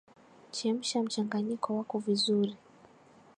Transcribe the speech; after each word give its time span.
chemsha 0.51 1.03
mchanganyiko 1.03 1.67
wako 1.77 1.99
vizuri 1.99 2.57